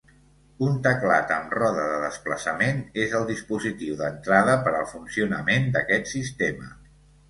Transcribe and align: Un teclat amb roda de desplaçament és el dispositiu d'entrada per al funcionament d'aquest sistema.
Un 0.67 0.79
teclat 0.87 1.33
amb 1.35 1.53
roda 1.57 1.83
de 1.91 1.99
desplaçament 2.05 2.81
és 3.05 3.15
el 3.21 3.29
dispositiu 3.31 4.01
d'entrada 4.03 4.59
per 4.67 4.77
al 4.83 4.93
funcionament 4.99 5.75
d'aquest 5.79 6.15
sistema. 6.19 6.79